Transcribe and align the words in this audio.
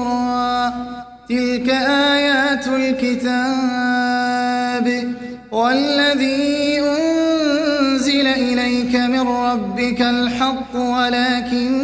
را. 0.00 0.72
تلك 1.28 1.68
آيات 1.88 2.68
الكتاب 2.68 3.66
والذي 5.52 6.80
أنزل 6.80 8.26
إليك 8.26 8.96
من 8.96 9.28
ربك 9.28 10.00
الحق 10.00 10.76
ولكن 10.76 11.83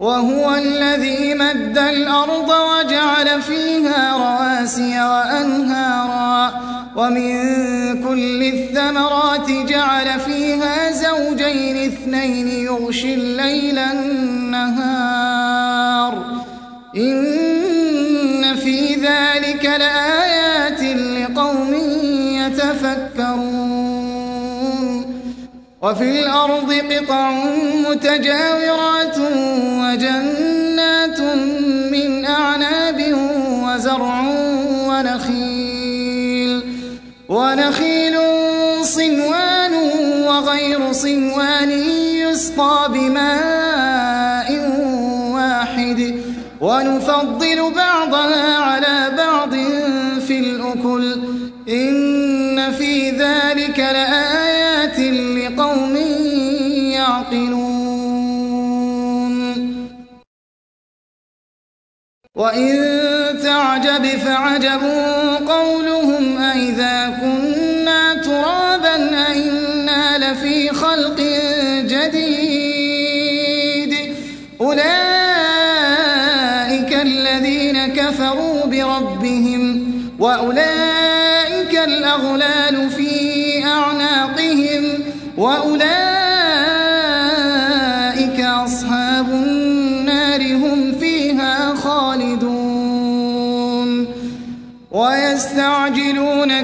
وهو 0.00 0.54
الذي 0.54 1.34
مد 1.34 1.78
الأرض 1.78 2.48
وجعل 2.48 3.42
فيها 3.42 4.12
رواسي 4.12 5.00
وأنهارا 5.00 6.52
ومن 6.96 7.32
كل 8.04 8.42
الثمرات 8.42 9.50
جعل 9.50 10.20
فيها 10.20 10.90
زوجين 10.92 11.76
اثنين 11.76 12.48
يغشي 12.48 13.14
الليل 13.14 13.78
النهار 13.78 15.08
إن 16.96 18.56
في 18.56 18.94
ذلك 18.94 19.64
لآيات 19.64 20.27
وفي 25.88 26.20
الأرض 26.20 26.72
قطع 26.72 27.30
متجاورات 27.88 29.18
وجنات 29.80 31.20
من 31.92 32.24
أعناب 32.24 33.14
وزرع 33.64 34.20
ونخيل 34.88 36.62
ونخيل 37.28 38.16
صنوان 38.82 39.74
وغير 40.26 40.92
صنوان 40.92 41.70
يسقى 41.70 42.90
بماء 42.92 44.50
واحد. 45.32 46.14
ونفضل 46.60 47.72
بعضها 47.76 48.56
على 48.56 49.12
بعض 49.16 49.54
في 50.26 50.38
الأكل. 50.38 51.20
إن 51.68 52.72
في 52.72 53.10
ذلك 53.10 53.78
لآيات 53.78 54.37
وإن 62.38 62.78
تعجب 63.42 64.06
فعجب 64.06 64.82
قولهم 65.48 66.42
أئذا 66.42 67.18
كنا 67.20 68.14
ترابا 68.14 68.94
أئنا 69.28 70.18
لفي 70.18 70.68
خلق 70.68 71.20
جديد 71.82 73.14
أولئك 74.60 74.88
الذين 77.02 77.86
كفروا 77.86 78.66
بربهم 78.66 79.92
وأولئك 80.18 80.87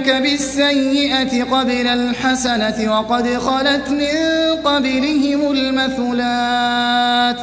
ويستعجلونك 0.04 0.22
بالسيئة 0.22 1.44
قبل 1.44 1.86
الحسنة 1.86 2.98
وقد 2.98 3.38
خلت 3.38 3.88
من 3.88 4.16
قبلهم 4.64 5.52
المثلات. 5.52 7.36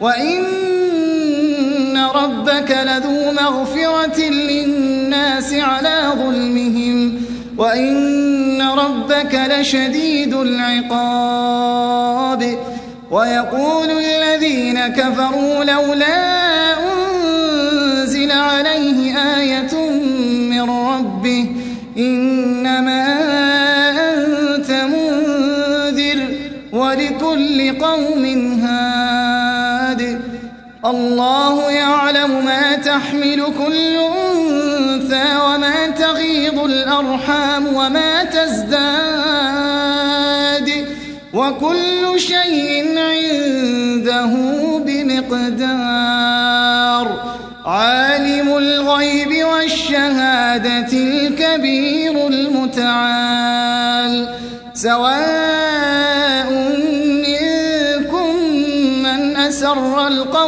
وإن 0.00 0.42
ربك 2.14 2.70
لذو 2.70 3.32
مغفرة 3.32 4.20
للناس 4.20 5.54
على 5.54 6.12
ظلمهم. 6.14 7.22
وإن 7.58 8.62
ربك 8.62 9.40
لشديد 9.50 10.34
العقاب. 10.34 11.82
ويقول 13.10 13.90
الذين 13.90 14.88
كفروا 14.88 15.64
لولا 15.64 16.72
أنزل 16.78 18.32
عليه 18.32 19.01
الله 30.92 31.70
يعلم 31.70 32.44
ما 32.44 32.76
تحمل 32.76 33.44
كل 33.58 33.96
أنثى 33.96 35.36
وما 35.46 35.86
تغيض 35.86 36.58
الأرحام 36.58 37.74
وما 37.74 38.24
تزداد 38.24 38.82
وكل 41.34 42.20
شيء 42.20 42.98
عنده 42.98 44.32
بمقدار. 44.86 46.12
عالم 47.64 48.56
الغيب 48.56 49.44
والشهادة 49.44 50.92
الكبير 50.92 52.26
المتعال. 52.28 54.14
سواء 54.74 56.50
منكم 57.26 58.36
من 59.02 59.36
أسر 59.36 60.06
القول 60.06 60.41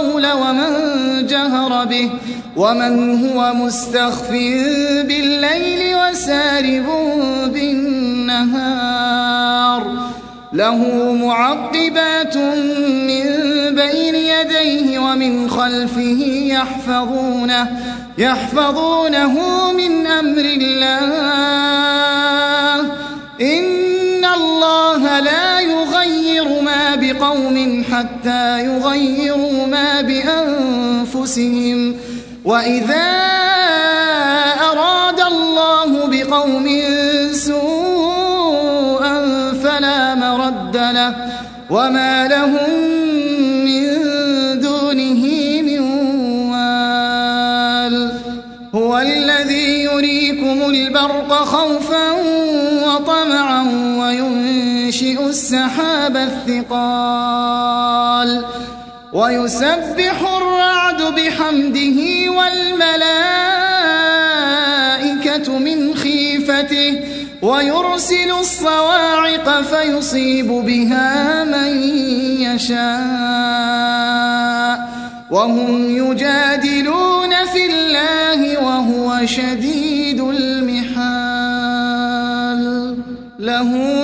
به 1.84 2.10
ومن 2.56 3.24
هو 3.24 3.54
مستخف 3.54 4.30
بالليل 5.08 5.96
وسارب 5.96 6.86
بالنهار 7.52 9.24
له 10.52 10.78
معقبات 11.12 12.36
من 12.36 13.24
بين 13.74 14.14
يديه 14.14 14.98
ومن 14.98 15.50
خلفه 15.50 16.20
يحفظونه 16.46 17.68
يحفظونه 18.18 19.34
من 19.72 20.06
أمر 20.06 20.44
الله. 20.60 21.64
إن 23.40 23.73
يغير 26.34 26.62
ما 26.62 26.94
بقوم 26.94 27.84
حتى 27.92 28.64
يغيروا 28.64 29.66
ما 29.66 30.00
بأنفسهم. 30.00 31.96
وإذا 32.44 33.10
أراد 34.72 35.20
الله 35.20 36.06
بقوم 36.06 36.68
سوءا 37.32 39.14
فلا 39.64 40.14
مرد 40.14 40.76
له. 40.76 41.14
وما 41.70 42.28
لهم 42.28 42.93
وينشئ 54.94 55.26
السحاب 55.26 56.16
الثقال 56.16 57.74
ويسبح 59.12 60.36
الرعد 60.36 61.02
بحمده 61.02 62.30
والملائكة 62.30 63.18
من 65.58 65.94
خيفته 65.94 67.00
ويرسل 67.42 68.30
الصواعق 68.40 69.60
فيصيب 69.62 70.46
بها 70.46 71.44
من 71.44 71.82
يشاء 72.42 72.84
وهم 75.30 75.90
يجادلون 75.90 77.30
في 77.52 77.66
الله 77.66 78.58
شديد 79.26 80.20
المحال 80.20 81.14
له 83.38 84.03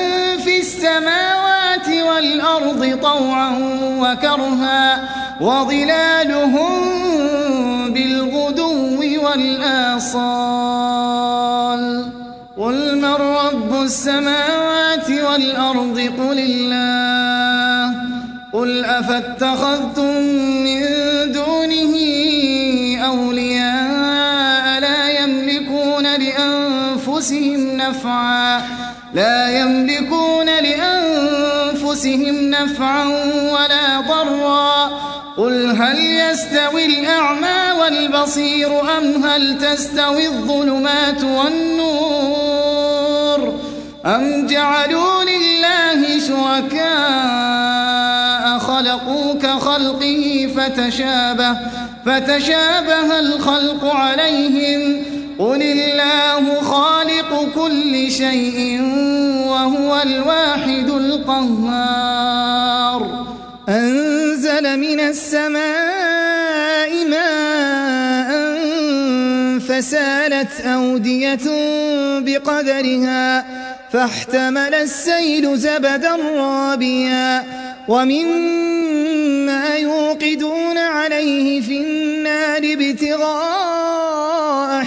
السماوات 0.91 1.87
والأرض 1.87 2.99
طوعا 3.01 3.49
وكرها 3.99 5.09
وظلالهم 5.41 6.71
بالغدو 7.93 8.99
والآصال 9.25 10.61
قل 12.57 12.97
من 12.97 13.13
رب 13.13 13.81
السماوات 13.83 15.09
والأرض 15.09 15.99
قل 15.99 16.39
الله 16.39 17.95
قل 18.53 18.85
أفاتخذتم 18.85 20.17
من 20.63 20.81
دونه 21.31 21.95
أولياء 23.05 24.79
لا 24.79 25.23
يملكون 25.23 26.03
لأنفسهم 26.03 27.77
نفعا 27.77 28.61
لا 29.13 29.59
يملكون 29.61 30.20
لأنفسهم 31.91 32.49
نفعا 32.49 33.05
ولا 33.53 34.01
ضرا. 34.01 34.91
قل 35.37 35.71
هل 35.71 35.97
يستوي 35.99 36.85
الأعمى 36.85 37.81
والبصير 37.81 38.97
أم 38.97 39.23
هل 39.25 39.57
تستوي 39.57 40.27
الظلمات 40.27 41.23
والنور؟ 41.23 42.41
أم 44.05 44.47
جعلوا 44.47 45.23
لله 45.23 46.19
شركاء 46.27 46.81
خلقوا 48.59 49.33
كخلقه 49.33 50.49
فتشابه 50.57 51.57
فتشابه 52.05 53.19
الخلق 53.19 53.85
عليهم 53.85 55.03
قل 55.41 55.61
الله 55.61 56.61
خالق 56.61 57.49
كل 57.55 58.11
شيء 58.11 58.81
وهو 59.47 60.01
الواحد 60.05 60.89
القهار. 60.89 62.21
أنزل 63.69 64.79
من 64.79 64.99
السماء 64.99 66.91
ماء 67.09 68.31
فسالت 69.59 70.61
أودية 70.65 71.47
بقدرها 72.19 73.45
فاحتمل 73.91 74.75
السيل 74.75 75.57
زبدا 75.57 76.15
رابيا 76.35 77.43
ومما 77.87 79.75
يوقدون 79.75 80.77
عليه 80.77 81.61
في 81.61 81.77
النار 81.77 82.61
ابتغاء 82.63 83.50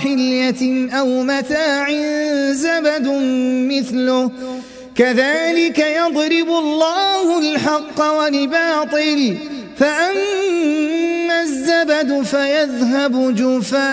حلية 0.05 0.91
أو 0.93 1.23
متاع 1.23 1.91
زبد 2.53 3.09
مثله. 3.73 4.31
كذلك 4.97 5.79
يضرب 5.79 6.49
الله 6.49 7.39
الحق 7.39 8.01
والباطل 8.05 9.37
فأما 9.79 11.43
الزبد 11.43 12.23
فيذهب 12.23 13.35
جفاء. 13.35 13.85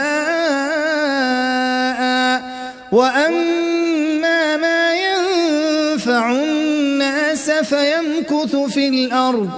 وأما 2.91 4.57
ما 4.57 4.93
ينفع 4.93 6.31
الناس 6.31 7.51
فيمكث 7.51 8.55
في 8.55 8.87
الأرض. 8.87 9.49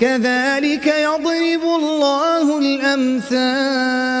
كذلك 0.00 0.86
يضرب 0.86 1.62
الله 1.62 2.58
الأمثال. 2.58 4.20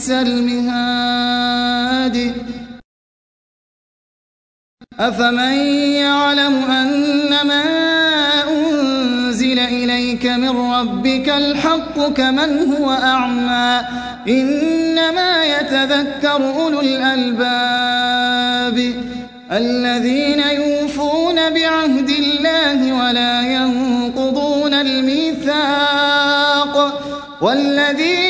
وبئس 0.00 0.10
المهاد. 0.10 1.36
أفمن 5.00 5.54
يعلم 5.94 6.54
أن 6.64 7.46
ما 7.46 7.64
أنزل 8.48 9.58
إليك 9.58 10.26
من 10.26 10.72
ربك 10.72 11.28
الحق 11.28 12.08
كمن 12.08 12.72
هو 12.72 12.90
أعمى؟ 12.90 13.82
إنما 14.28 15.44
يتذكر 15.44 16.36
أولو 16.36 16.80
الألباب 16.80 18.76
الذين 19.52 20.40
يوفون 20.40 21.50
بعهد 21.50 22.10
الله 22.10 22.92
ولا 22.92 23.42
ينقضون 23.42 24.74
الميثاق 24.74 26.20
والذين 27.40 28.29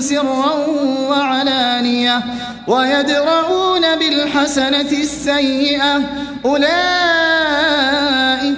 سرا 0.00 0.54
وعلانية 1.08 2.22
ويدرؤون 2.66 3.96
بالحسنة 3.98 4.80
السيئة 4.80 6.00
أولئك 6.44 6.64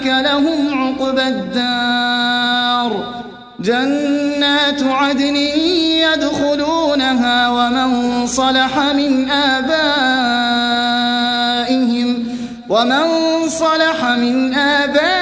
لهم 0.07 0.83
عقبى 0.83 1.23
الدار 1.23 3.17
جنات 3.61 4.83
عدن 4.83 5.37
يدخلونها 6.07 7.49
ومن 7.49 8.27
صلح 8.27 8.79
من 8.79 9.31
آبائهم 9.31 9.87
ومن 12.69 13.05
صلح 13.49 14.05
من 14.05 14.55
آبائهم 14.55 15.16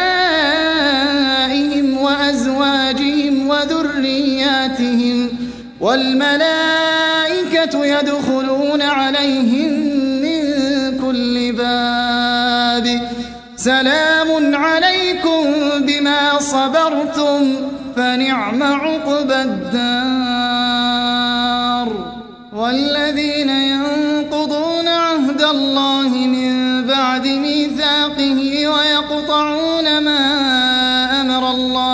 والملائكة 5.84 7.74
يدخلون 7.84 8.82
عليهم 8.82 9.70
من 10.24 10.40
كل 11.02 11.52
باب. 11.52 12.86
سلام 13.56 14.54
عليكم 14.54 15.44
بما 15.80 16.38
صبرتم 16.38 17.40
فنعم 17.96 18.62
عقبى 18.62 19.42
الدار. 19.42 19.74
والذين 22.52 23.50
ينقضون 23.50 24.88
عهد 24.88 25.42
الله 25.42 26.08
من 26.08 26.52
بعد 26.86 27.26
ميثاقه 27.26 28.68
ويقطعون 28.68 29.98
ما 29.98 30.22
أمر 31.20 31.50
الله 31.50 31.93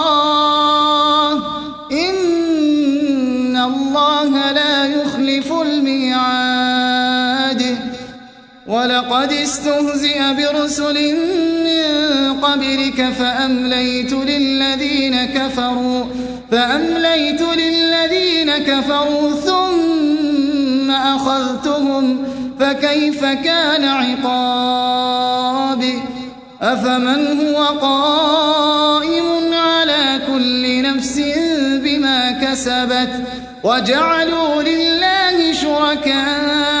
ولقد 9.01 9.33
استهزئ 9.33 10.19
برسل 10.33 11.15
من 11.63 11.83
قبلك 12.41 13.09
فأمليت 13.19 14.13
للذين 14.13 15.25
كفروا 15.25 16.05
فأمليت 16.51 17.41
للذين 17.41 18.57
كفروا 18.57 19.31
ثم 19.31 20.91
أخذتهم 20.91 22.23
فكيف 22.59 23.25
كان 23.25 23.83
عقابي 23.85 24.33
أفمن 26.61 27.39
هو 27.39 27.63
قائم 27.65 29.53
على 29.53 30.21
كل 30.27 30.81
نفس 30.81 31.21
بما 31.83 32.31
كسبت؟ 32.31 33.23
وجعلوا 33.63 34.61
لله 34.63 35.53
شركاء 35.53 36.80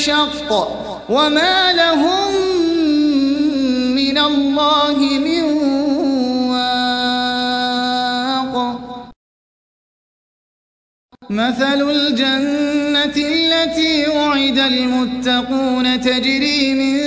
أشق 0.00 0.50
وما 1.08 1.72
لهم 1.72 2.32
من 3.94 4.18
الله 4.18 4.98
من 4.98 5.42
واق. 6.50 7.50
مثل 11.30 11.90
الجنة 11.90 13.16
التي 13.16 14.08
وعد 14.08 14.58
المتقون 14.58 16.00
تجري 16.00 16.74
من 16.74 16.98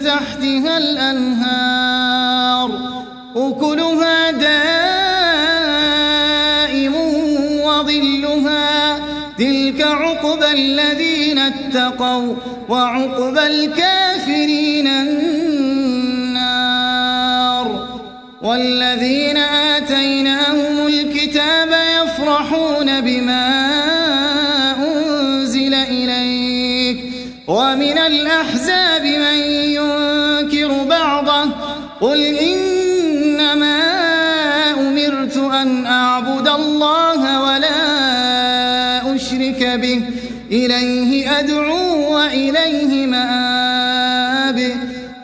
تحتها 0.00 0.78
الأنهار. 0.78 2.70
أكلها 3.36 4.30
دائم 4.30 4.75
اتقوا 11.76 12.34
وعقبى 12.68 13.46
الكافرين 13.46 14.86
النار 14.86 16.46
والذين 18.42 19.36
آتيناهم 19.36 20.86
الكتاب 20.86 21.68
يفرحون 22.02 23.00
بما 23.00 23.66
أنزل 24.78 25.74
إليك 25.74 27.04
ومن 27.46 27.98
الأحزاب 27.98 28.65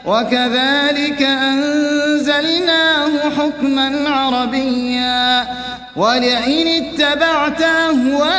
وكذلك 0.06 1.22
أنزلناه 1.22 3.30
حكما 3.38 4.08
عربيا 4.08 5.46
ولئن 5.96 6.66
اتبعت 6.66 7.62
أهواءهم 7.62 8.32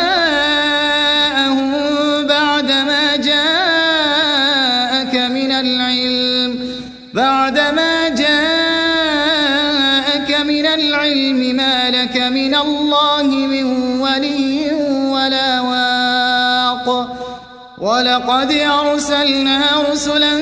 بعد 2.27 2.71
ما 2.71 3.15
جاءك 3.15 5.15
من 5.15 5.51
العلم 5.51 6.73
بعد 7.13 7.59
ما 7.59 8.09
جاءك 8.09 8.33
من 10.45 10.65
العلم 10.65 11.55
ما 11.55 11.89
لك 11.89 12.17
من 12.17 12.55
الله 12.55 13.23
من 13.23 13.63
ولي 14.01 14.71
ولا 15.09 15.61
واق. 15.61 17.17
ولقد 17.77 18.51
أرسلنا 18.51 19.61
رسلا 19.91 20.41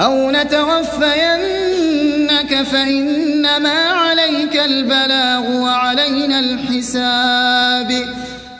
أو 0.00 0.30
نتوفينك 0.30 1.82
فإنما 2.62 3.78
عليك 3.88 4.60
البلاغ 4.64 5.50
وعلينا 5.50 6.38
الحساب. 6.38 8.08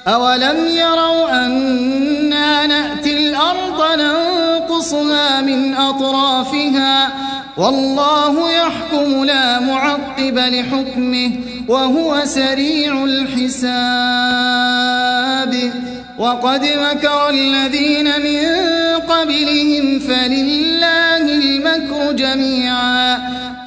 أولم 0.09 0.57
يروا 0.69 1.47
أنا 1.47 2.67
نأتي 2.67 3.17
الأرض 3.17 3.99
ننقصها 3.99 5.41
من 5.41 5.75
أطرافها؟ 5.75 7.13
والله 7.57 8.53
يحكم 8.53 9.25
لا 9.25 9.61
معقب 9.61 10.39
لحكمه 10.39 11.31
وهو 11.69 12.21
سريع 12.25 13.05
الحساب. 13.05 14.01
وقد 16.19 16.65
مكر 16.65 17.31
الذين 17.31 18.05
من 18.05 18.41
قبلهم 19.09 19.99
فلله 19.99 20.70
المكر 22.11 22.17
جميعا. 22.17 23.19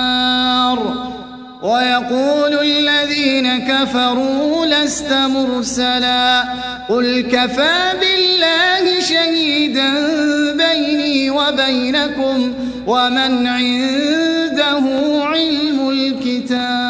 ويقول 1.63 2.55
الذين 2.63 3.69
كفروا 3.69 4.67
لست 4.67 5.13
مرسلا. 5.13 6.45
قل 6.89 7.21
كفى 7.33 7.93
بالله 8.01 9.01
شهيدا 9.01 9.93
بيني 10.53 11.31
وبينكم 11.31 12.53
ومن 12.87 13.47
عنده 13.47 14.81
علم 15.35 15.89
الكتاب 15.89 16.84